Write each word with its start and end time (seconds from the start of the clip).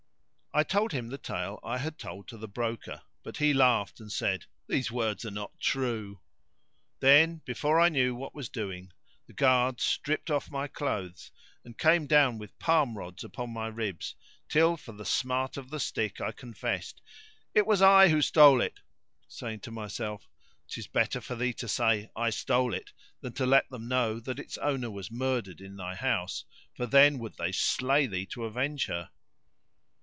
I 0.53 0.63
told 0.63 0.91
him 0.91 1.07
the 1.07 1.17
tale 1.17 1.61
I 1.63 1.77
had 1.77 1.97
told 1.97 2.27
to 2.27 2.35
the 2.37 2.45
broker; 2.49 3.03
but 3.23 3.37
he 3.37 3.53
laughed 3.53 4.01
and 4.01 4.11
said, 4.11 4.47
"These 4.67 4.91
words 4.91 5.23
are 5.23 5.31
not 5.31 5.57
true." 5.61 6.19
Then, 6.99 7.41
before 7.45 7.79
I 7.79 7.87
knew 7.87 8.13
what 8.15 8.35
was 8.35 8.49
doing, 8.49 8.91
the 9.27 9.33
guard 9.33 9.79
stripped 9.79 10.29
off 10.29 10.51
my 10.51 10.67
clothes 10.67 11.31
and 11.63 11.77
came 11.77 12.05
down 12.05 12.37
with 12.37 12.59
palm 12.59 12.97
rods 12.97 13.23
upon 13.23 13.49
my 13.51 13.67
ribs, 13.67 14.13
till 14.49 14.75
for 14.75 14.91
the 14.91 15.05
smart 15.05 15.55
of 15.55 15.69
the 15.69 15.79
stick 15.79 16.19
I 16.19 16.33
confessed, 16.33 16.99
"It 17.53 17.65
was 17.65 17.81
I 17.81 18.09
who 18.09 18.21
stole 18.21 18.59
it;" 18.59 18.81
saying 19.29 19.61
to 19.61 19.71
myself, 19.71 20.27
"'Tis 20.67 20.87
better 20.87 21.21
for 21.21 21.35
thee 21.37 21.53
to 21.53 21.67
say, 21.69 22.11
I 22.13 22.29
stole 22.29 22.73
it, 22.73 22.91
than 23.21 23.31
to 23.35 23.45
let 23.45 23.69
them 23.69 23.87
know 23.87 24.19
that 24.19 24.37
its 24.37 24.57
owner 24.57 24.91
was 24.91 25.09
murdered 25.09 25.61
in 25.61 25.77
thy 25.77 25.95
house, 25.95 26.43
for 26.75 26.85
then 26.85 27.19
would 27.19 27.37
they 27.37 27.53
slay 27.53 28.05
thee 28.05 28.25
to 28.33 28.43
avenge 28.43 28.87
her." 28.87 29.11